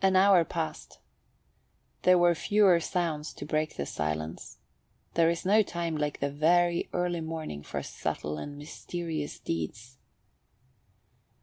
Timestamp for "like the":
5.94-6.30